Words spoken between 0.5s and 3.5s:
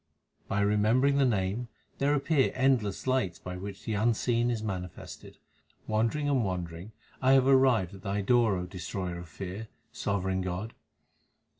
remembering the Name there appear endless lights